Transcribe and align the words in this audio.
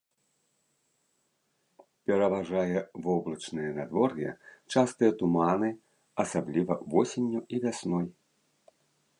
Пераважае 2.11 2.79
воблачнае 3.07 3.67
надвор'е, 3.77 4.29
частыя 4.77 5.11
туманы, 5.23 5.69
асабліва 6.25 6.73
восенню 6.95 7.39
і 7.55 7.65
вясной. 7.69 8.07